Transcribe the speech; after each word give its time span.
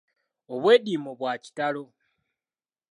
Obwediimo 0.53 1.09
bwa 1.19 1.33
kitalo. 1.43 1.85